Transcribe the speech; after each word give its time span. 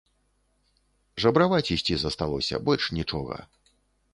Жабраваць 1.25 1.73
ісці 1.75 1.99
засталося, 2.05 2.61
больш 2.71 2.83
нічога. 3.01 3.37